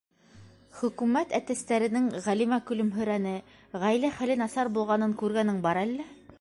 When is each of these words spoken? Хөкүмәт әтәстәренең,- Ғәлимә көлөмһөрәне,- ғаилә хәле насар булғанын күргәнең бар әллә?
Хөкүмәт 0.77 1.35
әтәстәренең,- 1.39 2.07
Ғәлимә 2.29 2.59
көлөмһөрәне,- 2.71 3.35
ғаилә 3.85 4.13
хәле 4.19 4.41
насар 4.43 4.75
булғанын 4.79 5.15
күргәнең 5.25 5.65
бар 5.69 5.85
әллә? 5.87 6.13